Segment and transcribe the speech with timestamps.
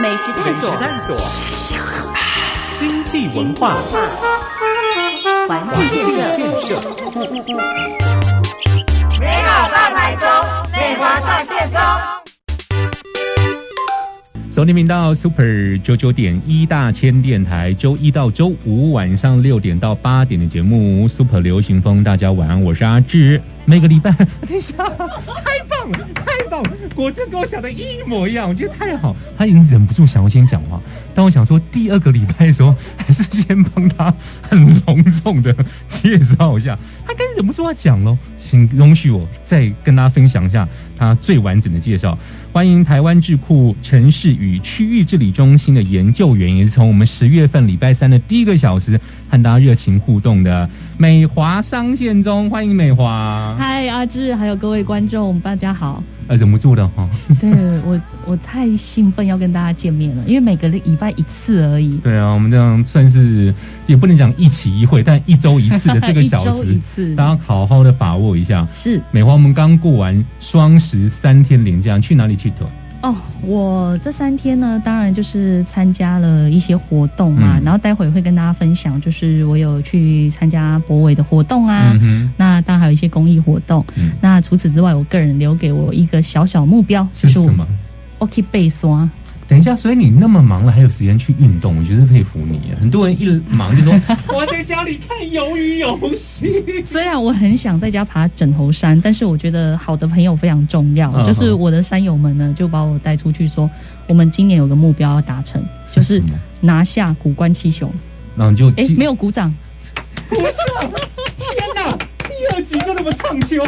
[0.00, 1.16] 美食探索，探索，
[2.72, 3.78] 经济文化，
[5.48, 6.80] 环境建设，
[9.18, 10.28] 美好大台中，
[10.70, 11.80] 美华上线中。
[14.52, 23.42] 收听频道 Super 九九点一大千电台，周一到周五晚上六点到八点的节目 Super 流行风，大家晚安，我是阿志。
[23.68, 24.10] 每个礼拜，
[24.48, 29.14] 等一下，太棒了，太棒了，果真跟我想的一模一样，我觉得太好。
[29.36, 30.80] 他已经忍不住想要先讲话，
[31.14, 35.54] 但我想说第二个礼拜的时候，还是先帮他很隆重的
[35.86, 36.78] 介绍一下。
[37.06, 42.16] 他刚忍不住要讲喽，请容许我再跟大家分享一下他最完整的介绍。
[42.50, 48.98] 欢迎台湾智库城市与区域治理中心的研究员，也是从我们十月份礼拜三的第一个小时
[49.28, 53.54] 和大家热情互动的美华商线中，欢迎美华。
[53.58, 56.00] 嗨，阿志，还有各位观众，大家好。
[56.28, 57.08] 呃，忍不住了哈。
[57.40, 57.50] 对
[57.84, 61.96] 我，我太兴奋要跟大家见面了，因为每个礼拜一次而已。
[61.96, 63.52] 对啊，我们这样算是
[63.88, 68.64] 也不能讲一期一会，但一周一次的这个小时 一次，大家好好的把握一下。
[68.72, 72.56] 是美华，我们刚过完双十三天连假，去哪里去的？
[73.00, 81.96] 哦，我这三天呢，当然就是参加了一些活动嘛，嗯然后待会会跟大家分享，就是我有去参加博伟的活动啊。
[82.00, 83.84] 嗯，那当然还有一些公益活动。
[83.96, 87.66] 嗯那除此之外，我个人留给我一个小小目标，就是是我什么？
[88.18, 89.08] 我可以背刷。
[89.48, 92.60] 等一下，所以你那么忙了，还有时间去运动，我觉得佩服你。
[92.78, 93.92] 很多人一忙就说
[94.36, 96.62] 我在家里看鱿鱼游戏。
[96.84, 101.10] 虽然我很想在家爬枕头山，但是我觉得好的朋友非常重要。
[101.14, 103.68] 嗯就是我的山友们呢，就把我带出去说，
[104.06, 106.22] 我们今年有个目标要达成，就是
[106.60, 107.90] 拿下古关七雄。
[108.36, 109.52] 然后你就哎、没有鼓掌，
[110.30, 110.38] 天
[111.74, 112.07] 哪！
[112.48, 113.62] 第二集就那么唱秋，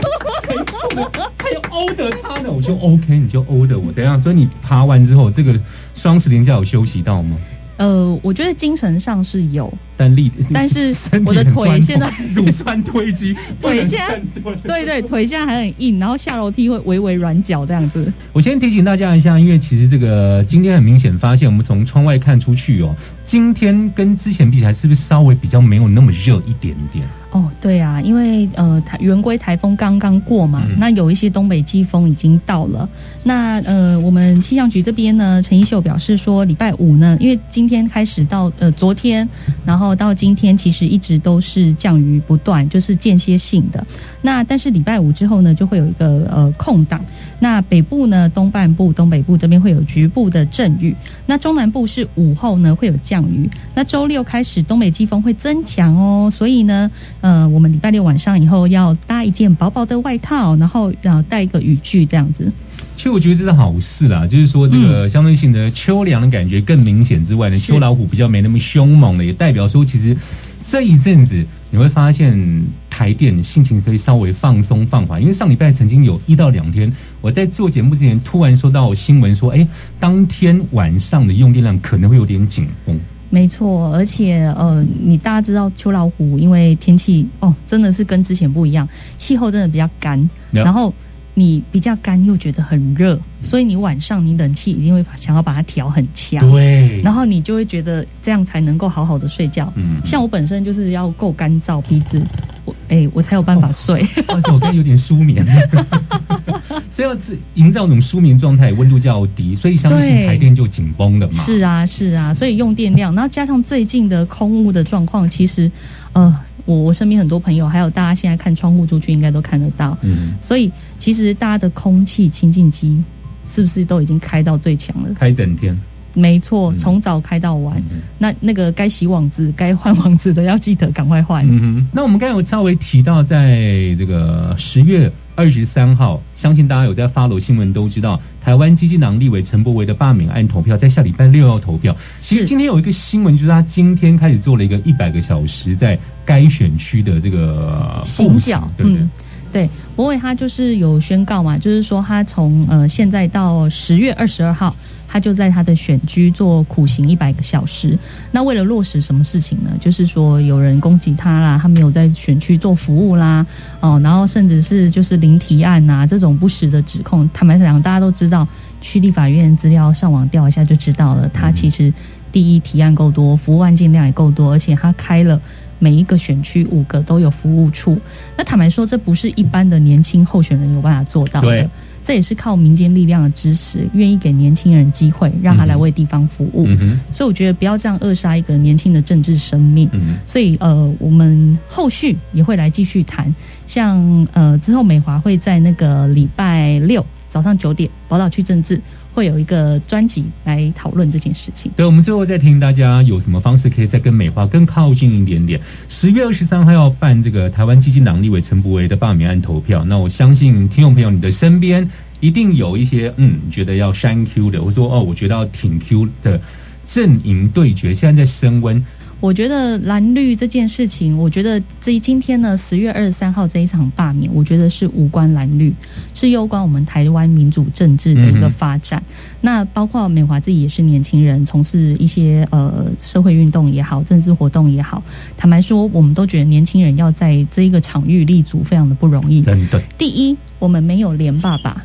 [0.45, 1.11] 谁送的？
[1.39, 2.50] 还有欧的他呢？
[2.50, 3.92] 我就 OK，你就欧的我。
[3.92, 5.59] 等一下，所以你爬完之后，这个
[5.95, 7.36] 双十连假有休息到吗？
[7.77, 14.20] 呃，我觉得精神上是有，但力，但是我的腿现在 乳酸堆积， 腿现在
[14.63, 18.13] 对对，腿现在还很硬，然后下楼梯会微微软脚这样子。
[18.35, 27.08] 我先提醒大家一下，因为其实这个今天很明显发现，我们从窗外看出去哦，今天跟之前比起来，是不是稍微比较没有那么热一点点？
[27.33, 32.89] 哦，对啊，因为呃，台圆规台风刚刚过嘛，嗯那有一些东北季风已经到了。
[33.23, 39.29] 那呃，我们气象局这边呢，陈一秀表示说，礼拜五呢，因为今天开始到呃昨天，
[39.64, 43.86] 然后到今天，其实一直都是降雨不断，就是间歇性的。
[44.23, 47.01] 那但是礼拜五之后呢，就会有一个呃空档。
[47.42, 50.95] 那北部呢，东半部、东北部这边会有局部的阵雨，
[51.27, 53.48] 那中南部是午后呢会有降雨。
[53.74, 56.90] 那周六开始，东北季风会增强哦，所以呢，
[57.20, 62.51] 呃，我们礼拜六晚上以后要搭一件薄薄的外套，然后然后带一个雨具这样子。
[62.97, 70.14] 其实我觉得这是好事啦，就是说这个相对性的秋凉的感觉更明显之外呢，嗯秋老虎比较没那么凶猛了，也代表说其实
[70.63, 76.92] 这一阵子你会发现台电心情可以稍微放松放缓，因为上礼拜曾经有一到两天，
[77.23, 79.67] 我在做节目之前突然收到新闻说，哎，
[79.98, 82.98] 当天晚上的用电量可能会有点紧绷。
[83.30, 88.86] 没错，而且呃，你大家知道秋老虎，因为天气哦，真的是跟之前不一样，
[89.17, 90.92] 气候真的比较干然后
[91.33, 99.73] 你比较干又觉得很热，所以你晚上你冷气一定会把想要把它调很强，对，然后你就会觉得这样才能够好好的睡觉。
[99.77, 102.49] 嗯，像我本身就是要够干燥，鼻子我
[102.90, 104.05] 哎、我才有办法睡。
[104.28, 105.46] 但是我刚才有点失眠，
[106.90, 111.42] 所以要是营造那种失眠状态，温度较低，所以相对性对台电就紧绷了嘛。
[111.42, 115.70] 是啊，是啊，所以用电量，然后加上最近的空屋的状况，其实
[116.12, 119.96] 呃，我我身边很多朋友，还有大家现在看窗户出去，应该都看得到。
[120.02, 123.02] 嗯，所以其实大家的空气清净机
[123.46, 125.14] 是不是都已经开到最强了？
[125.14, 125.78] 开整天。
[126.14, 127.76] 没错，嗯从早开到晚。
[127.90, 131.43] 嗯那那个该洗网子、该换网子的，要记得赶快换。
[131.48, 141.96] 嗯哼，那我们刚才有稍微提到，在这个十月二十三号，相信大家有在 follow 新闻都知道，台湾基金党立委陈柏维的罢免案投票在下礼拜六要投票。
[142.20, 149.00] 其实今天有一个新闻，就是他今天开始做了一个一百个小时在该选区的这个步行行脚，对不对？
[149.00, 149.10] 嗯
[149.52, 154.76] 对，博伟他就是有宣告嘛，就是说他从呃现在到十月二十二号，
[155.12, 157.98] 他就在他的选区做苦行一百个小时。
[158.30, 159.70] 那为了落实什么事情呢？
[159.80, 163.44] 就是说有人攻击他啦，他没有在选区做服务啦，
[163.80, 167.28] 哦，然后甚至是就是零提案呐、这种不实的指控。
[167.34, 168.46] 坦白讲，大家都知道，
[168.80, 171.92] 区立法院资料上网调一下就知道了，他其实
[172.30, 175.40] 第一提案够多，服务案件量也够多，而且他开了。
[175.82, 177.98] 每一个选区五个都有服务处，
[178.36, 181.70] 那坦白说，这不是一般的年轻候选人有办法做到的。
[182.02, 186.64] 这也是靠民间力量的支持，愿意给年轻人机会，让他来为地方服务。
[186.67, 189.88] 嗯，所以我觉得不要这样扼杀一个年轻的政治生命。
[189.93, 193.32] 嗯所以呃，我们后续也会来继续谈，
[193.67, 198.81] 像呃之后美华会在那个礼拜六早上九点宝岛区政治
[199.12, 201.70] 会有一个专辑来讨论这件事情。
[201.76, 205.60] 对，我们最后再听大家有什么方式可以再跟美华更靠近一点点。
[205.88, 211.88] 十月二十三号要办这个台湾基金党立委陈柏维的罢免案投票，那我相信听众朋友你的身边
[212.20, 216.40] 一定有一些嗯觉得要删 Q 的，或者说哦我觉得要挺 Q 的
[216.86, 218.84] 阵营对决，现在在升温。
[219.20, 225.72] 我觉得蓝绿这件事情，我觉得这今天呢，十月二十三号这一场罢免，我觉得是无关蓝绿，
[226.14, 229.02] 是攸关我们台湾民主政治的一个发展。
[229.43, 235.02] 那包括美华自己也是年轻人，从事一些呃社会运动也好，政治活动也好。
[235.37, 239.43] 坦白说，我们都觉得年轻人要在这一个场域立足，非常的不容易。
[239.43, 241.76] 真的，第一，我们没有连爸爸；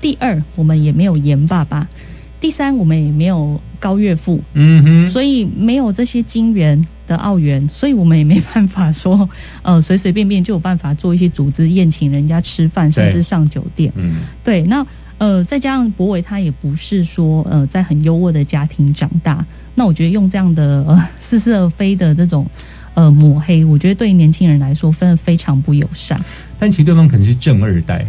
[0.00, 1.86] 第二，我们也没有严爸爸；
[2.40, 4.40] 第三，我们也没有高月父。
[4.54, 9.28] 嗯哼，所以没有这些金元的澳元，所以我们也没办法说，
[9.62, 13.92] 呃，随随便便就有办法做一些组织宴请人家吃饭，甚至上酒店。
[13.96, 14.86] 嗯对，那
[15.18, 19.44] 呃，再加上博伟他也不是说呃在很优渥的家庭长大，
[19.74, 22.46] 那我觉得用这样的呃 似是而非的这种
[22.94, 26.20] 呃抹黑，我觉得对于年轻人来说，真的非常不友善。
[26.56, 28.06] 但其实对方可能是正二代，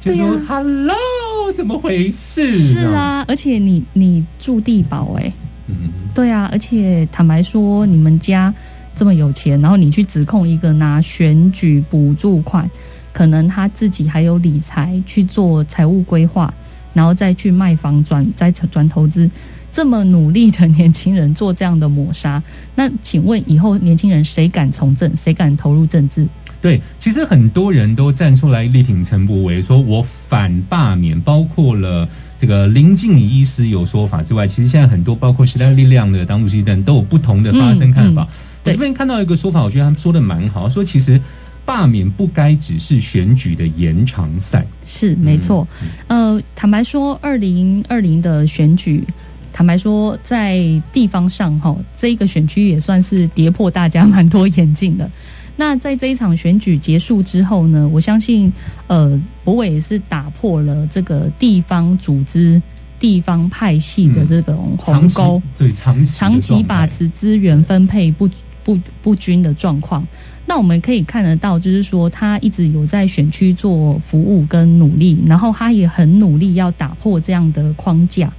[0.00, 2.50] 就说、Hello，怎么回事？
[2.56, 5.30] 是，啊，而且你你住地堡哎、
[5.68, 5.74] 嗯，
[6.14, 8.52] 对啊，而且坦白说，你们家
[8.96, 12.68] 这么有钱，然后你去指控一个拿选举补助款，
[13.12, 16.52] 可能他自己还有理财去做财务规划，
[16.94, 19.30] 然后再去卖房转再转投资，
[19.70, 22.42] 这么努力的年轻人做这样的抹杀，
[22.74, 26.26] 那请问以后年轻人谁敢从政，谁敢投入政治？
[26.60, 32.08] 对，其实很多人都站出来力挺陈柏维，说我反罢免，包括了
[32.38, 38.22] 这个林静怡医师有说法之外，其实现在很多包括时代力量的党主席等都有不同的发声看法。
[38.24, 41.18] 嗯嗯我这边看到一个说法，我觉得他们说的蛮好，说其实
[41.64, 44.66] 罢免不该只是选举的延长赛。
[44.84, 45.66] 是没错，
[46.08, 49.02] 呃，坦白说，二零二零的选举，
[49.50, 50.60] 坦白说，在
[50.92, 55.10] 地方上哈，这一个选区也算是跌破大家蛮多眼镜的。
[55.56, 58.52] 那在这一场选举结束之后呢，我相信，
[58.86, 62.60] 呃，博伟也是打破了这个地方组织、
[62.98, 65.40] 地方派系的这种鸿沟。
[65.56, 66.86] 对长期长期把。
[66.86, 68.28] 持资源分配不
[68.64, 70.06] 不不均的状况。
[70.46, 78.32] 那我们可以看得到，就是说他一直有在选区做服务跟努力，然后他也很努力要打破这样的框架。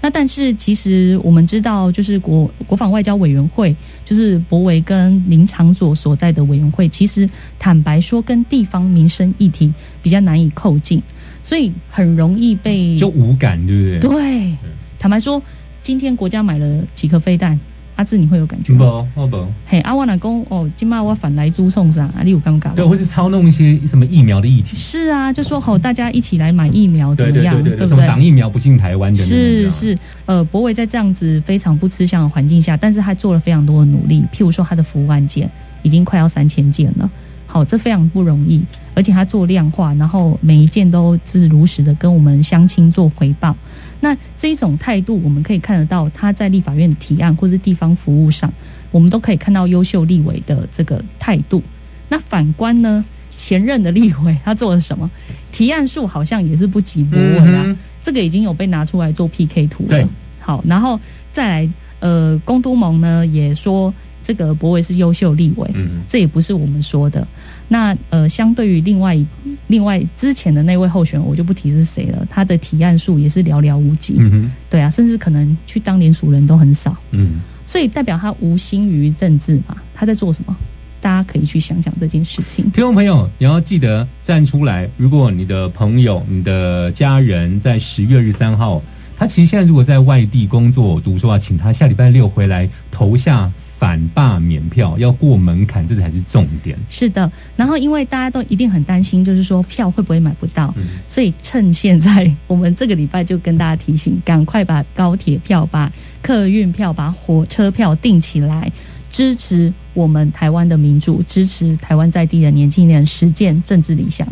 [0.00, 7.28] 那但是其实我们知道，就是国国防外交委员会，就是博维跟林长佐所在的委员会，其实
[7.58, 9.72] 坦白说，跟地方民生议题
[10.02, 11.02] 比较难以靠近，
[11.42, 14.10] 所以很容易被就无感，对不对？
[14.10, 14.54] 对。
[14.98, 15.42] 坦白说，
[15.82, 17.58] 今天国家买了几颗飞弹，
[17.96, 19.08] 阿志你会有感觉吗？
[19.14, 22.04] 不，哦不，嘿，阿瓦老公哦，今麦我反来猪冲啥？
[22.04, 22.90] 啊，你有尴尬对，吗？
[22.90, 27.62] 或是操弄一些什么疫苗的议题，是啊，就说好，大家一起来买疫苗怎对么样？
[27.62, 35.50] 对对什么挡疫苗不进台湾的，是，是，呃，博伟在这样子非常不吃香的环境下，但是他做了非常多的努力，譬如说他的服务案件
[35.82, 37.10] 已经快要三千件了，
[37.46, 38.62] 好，这非常不容易，
[38.96, 43.54] 而且他做量化，然后每一件都是如实的跟我们乡亲做回报。
[44.00, 48.50] 那这一种态度，我们可以看得到他在立法院提案或是地方服务上，
[48.90, 51.62] 我们都可以看到优秀立委的这个态度。
[52.08, 53.04] 那反观呢，
[53.36, 55.10] 前任的立委他做了什么？
[55.52, 57.62] 提案数好像也是不及博伟啊。
[57.66, 57.76] 嗯
[58.06, 60.08] 这个已经有被拿出来做 PK 图了。
[60.38, 61.00] 好，然后
[61.32, 63.92] 再来，呃，公都盟呢也说
[64.26, 67.24] 这个博伟是优秀立委，嗯，这也不是我们说的。
[67.68, 69.24] 那呃，相对于另外一
[69.68, 74.16] 另外之前的那位候选人，我就不提是谁了，他的提案数也是寥寥无几。
[74.18, 79.76] 嗯哼，对啊，甚至可能去当联署人都很少，嗯，所以代表他无心于政治嘛？
[79.94, 80.56] 他在做什么？
[80.98, 82.64] 大家可以去想想这件事情。
[82.72, 84.90] 听众朋友，你要记得站出来。
[84.96, 88.82] 如果你的朋友、你的家人在十月二十三号，
[89.16, 96.78] 他其实现在如果在外地工作读书啊，请他下礼拜六回来投下反罢免票，要过门槛，这才是重点。
[96.88, 105.92] 是的，然后因为大家都一定很担心，就是说票会不会买不到，嗯所以趁现在，我们这个礼拜就跟大家提醒，赶快把高铁票、把
[106.22, 108.72] 客运票、把火车票订起来，
[109.10, 114.26] 支持我们台湾的民主，支持台湾在地的年轻人实践政治理想。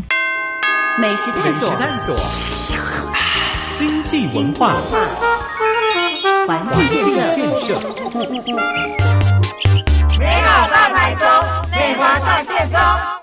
[1.01, 2.17] 美食探索，探索，
[3.73, 4.77] 经济文化，
[6.47, 6.81] 环境
[7.13, 7.29] 建
[7.61, 7.75] 设，
[10.69, 11.29] 大台中，
[11.71, 13.14] 美华上线中。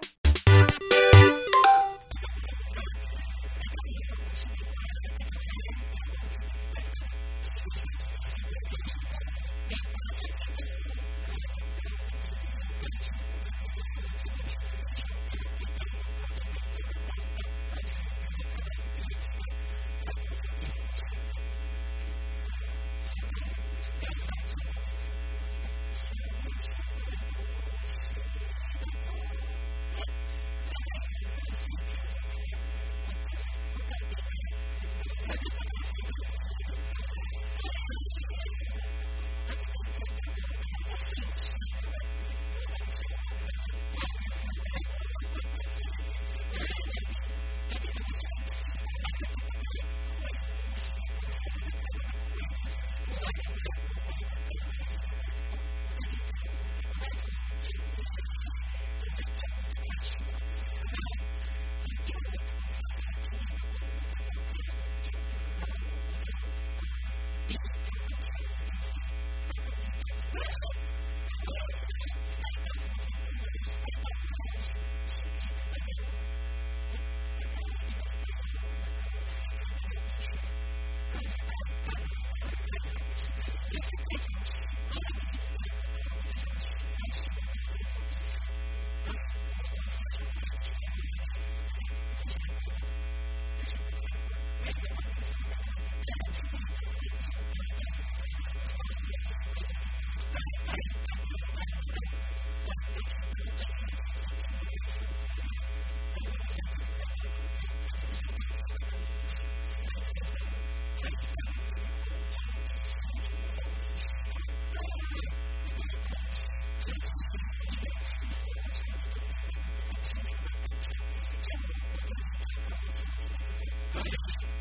[124.11, 124.60] Radio.